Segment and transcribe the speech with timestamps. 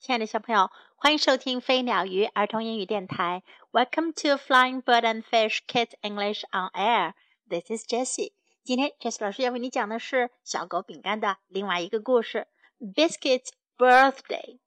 [0.00, 3.42] 亲爱的小朋友，欢迎收听飞鸟鱼儿童英语电台。
[3.72, 7.14] Welcome to Flying Bird and Fish Kids English on Air.
[7.48, 8.32] This is Jessie.
[8.62, 12.46] 今天 Jessie 老师要为你讲的是小狗饼干的另外一个故事，
[12.80, 14.60] Biscuit's Birthday.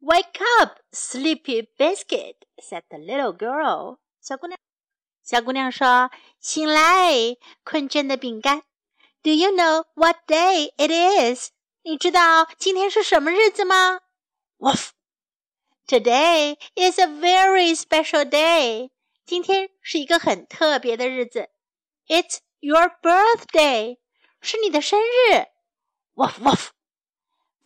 [0.00, 3.98] Wake up, sleepy biscuit," said the little girl.
[4.20, 4.58] 小姑娘，
[5.22, 8.62] 小姑娘说：“醒来，困倦的饼干。”
[9.24, 11.50] Do you know what day it is?
[11.85, 13.99] 你知道今天是什么日子吗
[14.59, 14.91] ？Woof.
[15.85, 18.91] Today is a very special day.
[19.25, 21.49] 今天是一个很特别的日子。
[22.07, 23.97] It's your birthday.
[24.39, 25.47] 是你的生日。
[26.15, 26.69] Woof.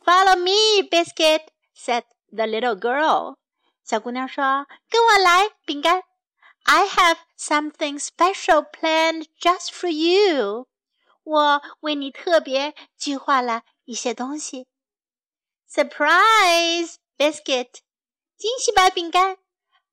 [0.04, 3.36] Follow me, Biscuit, said the little girl.
[3.84, 6.02] 小姑娘说：“跟我来，饼干。
[6.64, 10.68] I have something special planned just for you.
[11.24, 14.67] 我为你特别计划了一些东西。
[15.71, 17.81] Surprise biscuit，
[18.37, 19.39] 惊喜吧饼干。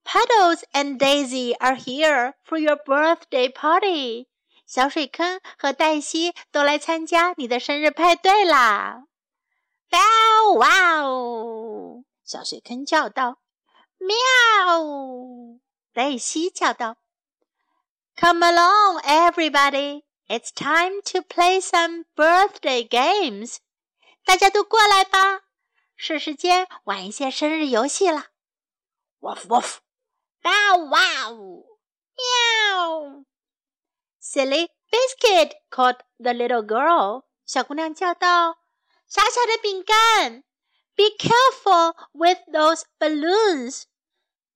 [0.03, 4.27] Puddles and Daisy are here for your birthday party。
[4.65, 9.03] 小水坑和黛西都来参加你的生日派对啦！
[9.89, 13.39] Bow wow，小水坑叫道。
[13.97, 14.15] 喵，
[15.91, 16.97] 黛西叫道。
[18.15, 20.03] Come along, everybody.
[20.27, 23.57] It's time to play some birthday games.
[24.24, 25.42] 大家都过来吧，
[25.96, 28.28] 是时间玩一些生日游戏了。
[29.20, 29.76] Woof woof,
[30.42, 31.66] bow wow.
[34.20, 37.24] Silly biscuit called the little girl.
[37.44, 38.58] 小姑娘叫道
[39.06, 40.44] ：“傻傻的饼干
[40.94, 43.84] ，Be careful with those balloons.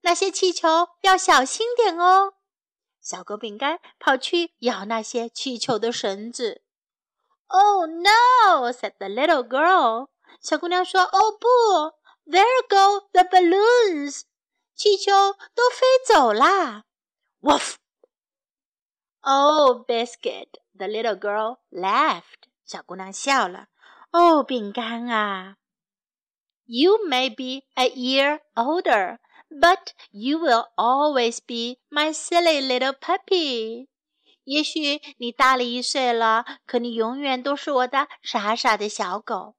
[0.00, 2.34] 那些气球要小心点哦。”
[3.02, 6.62] 小狗饼干跑去咬那些气球的绳子。
[7.49, 8.72] Oh no!
[8.72, 10.09] said the little girl.
[10.41, 11.94] 小姑娘说：“哦不，
[12.30, 14.23] There go the balloons！
[14.75, 15.11] 气球
[15.53, 16.83] 都飞走啦。”
[17.41, 17.75] Woof!
[19.21, 20.49] Oh, biscuit!
[20.77, 22.49] The little girl laughed.
[22.65, 23.67] 小姑娘笑了。
[24.11, 25.58] 哦，饼干啊！
[26.65, 33.89] You may be a year older, but you will always be my silly little puppy.
[34.48, 39.57] 也许你大了一岁了，可你永远都是我的傻傻的小狗。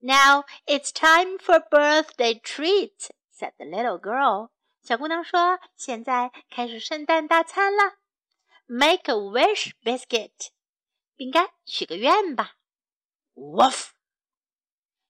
[0.00, 4.50] Now it's time for birthday treat，said the little girl.
[4.82, 7.94] 小姑娘说：“现在开始圣诞大餐了。
[8.66, 10.50] Make a wish, biscuit.
[11.16, 12.56] 饼干，许个愿吧。
[13.34, 13.92] Woof.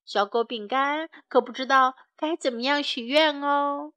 [0.04, 3.92] 小狗饼干可不知道该怎么样许愿哦，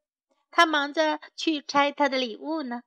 [0.50, 2.82] 它忙着去拆它的礼物呢。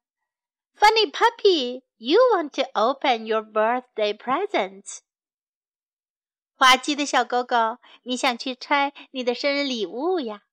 [0.75, 4.99] Funny puppy, you want to open your birthday presents.
[6.55, 10.43] 滑稽的小狗狗，你想去拆你的生日礼物呀？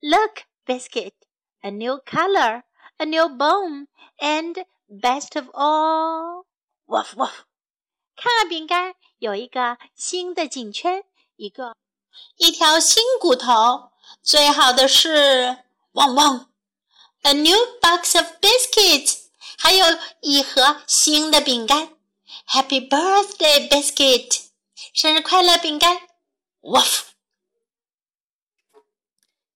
[0.00, 1.14] Look, biscuit,
[1.60, 2.62] a new color,
[2.96, 3.86] a new bone,
[4.18, 6.44] and best of all,
[6.86, 7.44] woof woof.
[8.16, 11.04] 看啊，饼干有一个新的颈圈，
[11.36, 11.76] 一个
[12.36, 13.90] 一条新骨头。
[14.22, 16.50] 最好的是，汪汪，
[17.22, 19.25] a new box of biscuits.
[19.57, 19.85] 还有
[20.21, 21.93] 一盒新的饼干
[22.47, 24.41] ，Happy Birthday Biscuit，
[24.93, 26.01] 生日快乐饼干
[26.61, 27.01] ，Woof。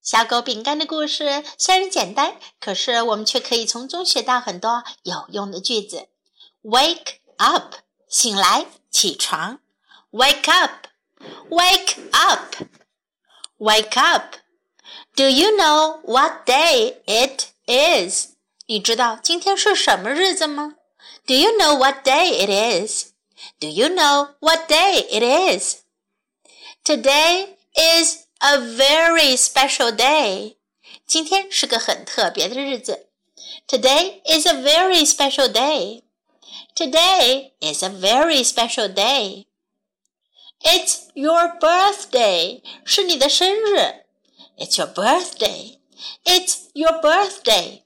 [0.02, 6.08] 小狗饼干的故事虽然简单，可是我们却可以从中学到很多有用的句子。
[6.64, 7.76] Wake up，
[8.10, 9.60] 醒来，起床。
[10.10, 14.36] Wake up，Wake up，Wake up。
[15.16, 18.31] Do you know what day it is？
[18.71, 20.75] 你知道今天是什么日子吗？
[21.27, 23.13] Do you know what day it is?
[23.61, 25.83] Do you know what day it is?
[26.85, 30.57] Today is a very special day.
[31.07, 33.09] 今天是个很特别的日子。
[33.69, 36.03] Today is a very special day.
[36.75, 39.47] Today is a very special day.
[40.61, 42.63] It's your birthday.
[42.85, 44.05] 是你的生日。
[44.59, 45.79] It's your birthday.
[46.25, 47.80] It's your birthday.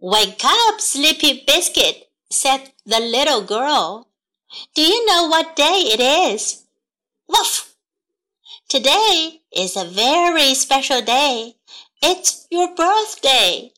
[0.00, 4.08] Wake up, sleepy biscuit, said the little girl.
[4.74, 6.64] Do you know what day it is?
[7.28, 7.76] Woof!
[8.68, 11.54] Today is a very special day.
[12.02, 13.70] It's your birthday.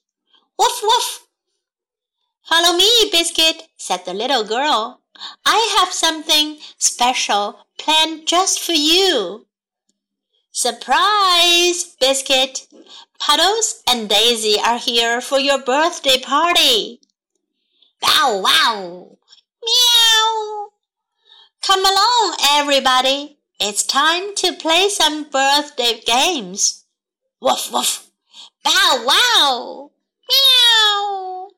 [0.58, 1.26] Woof woof.
[2.42, 4.99] Follow me, Biscuit, said the little girl.
[5.44, 9.46] I have something special planned just for you.
[10.52, 12.66] Surprise, Biscuit!
[13.18, 17.00] Puddles and Daisy are here for your birthday party.
[18.00, 19.18] Bow wow!
[19.62, 20.68] Meow!
[21.62, 23.38] Come along, everybody.
[23.60, 26.86] It's time to play some birthday games.
[27.40, 28.10] Woof, woof!
[28.64, 29.90] Bow, wow!
[30.30, 31.48] Meow!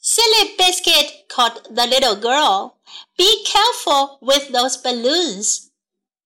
[0.00, 2.76] Silly Biscuit caught the little girl.
[3.18, 5.72] Be careful with those balloons.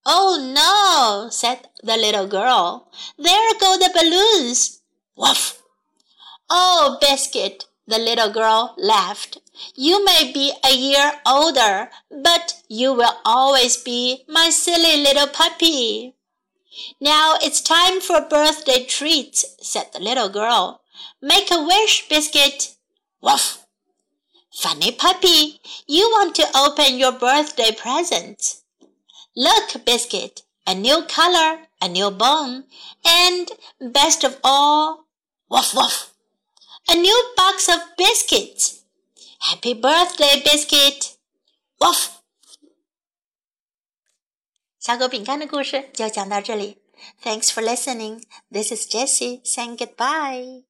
[0.05, 2.91] Oh no, said the little girl.
[3.17, 4.83] There go the balloons.
[5.17, 5.63] Woof!
[6.51, 9.39] Oh, Biscuit, the little girl laughed.
[9.75, 16.15] You may be a year older, but you will always be my silly little puppy.
[17.01, 20.83] Now it's time for birthday treats, said the little girl.
[21.23, 22.77] Make a wish, Biscuit.
[23.23, 23.65] Woof!
[24.58, 28.62] Funny puppy, you want to open your birthday present.
[29.36, 32.66] Look, Biscuit, a new color, a new bone,
[33.06, 33.52] and
[33.82, 35.06] best of all,
[35.50, 36.14] woof woof,
[36.90, 38.84] a new box of biscuits.
[39.40, 41.18] Happy birthday, Biscuit!
[41.82, 42.22] Woof.
[44.80, 46.78] 小狗饼干的故事就讲到这里。
[47.24, 48.24] Thanks for listening.
[48.52, 50.64] This is Jessie saying goodbye.